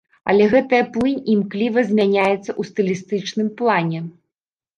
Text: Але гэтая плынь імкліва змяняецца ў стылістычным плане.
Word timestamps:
Але 0.31 0.45
гэтая 0.53 0.79
плынь 0.95 1.19
імкліва 1.33 1.83
змяняецца 1.89 2.47
ў 2.47 2.61
стылістычным 2.71 3.53
плане. 3.61 3.99